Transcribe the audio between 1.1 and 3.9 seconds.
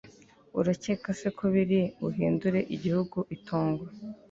se ko biri buhindure igihugu itongo